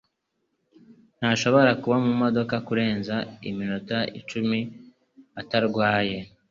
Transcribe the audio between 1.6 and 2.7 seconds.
kuba mumodoka